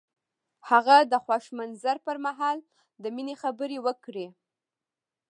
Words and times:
هغه 0.69 0.97
د 1.11 1.13
خوښ 1.23 1.45
منظر 1.59 1.97
پر 2.05 2.17
مهال 2.25 2.57
د 3.03 3.05
مینې 3.15 3.35
خبرې 3.43 3.77
وکړې. 3.85 4.27